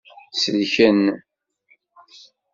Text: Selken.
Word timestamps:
Selken. 0.41 0.99